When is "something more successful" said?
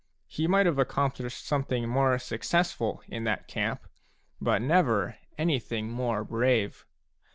1.45-3.03